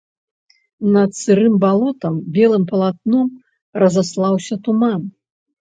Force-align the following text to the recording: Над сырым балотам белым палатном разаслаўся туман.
Над 0.93 1.11
сырым 1.21 1.53
балотам 1.65 2.15
белым 2.39 2.63
палатном 2.71 3.29
разаслаўся 3.85 4.55
туман. 4.67 5.01